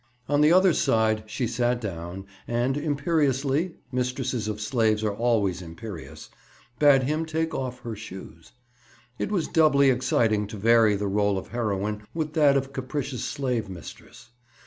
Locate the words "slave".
13.23-13.69